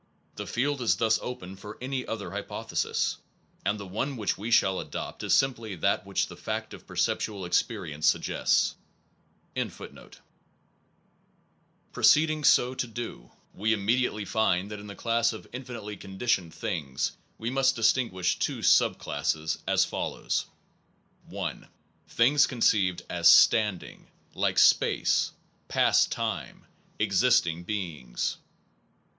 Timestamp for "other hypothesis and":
2.07-3.79